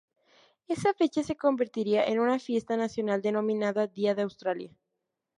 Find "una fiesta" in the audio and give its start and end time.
2.19-2.75